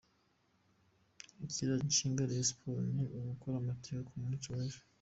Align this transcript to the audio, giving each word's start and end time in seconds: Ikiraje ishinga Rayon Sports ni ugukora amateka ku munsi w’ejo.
Ikiraje 1.45 1.85
ishinga 1.87 2.27
Rayon 2.29 2.47
Sports 2.49 2.89
ni 2.95 3.03
ugukora 3.17 3.55
amateka 3.57 4.01
ku 4.07 4.13
munsi 4.23 4.47
w’ejo. 4.53 4.81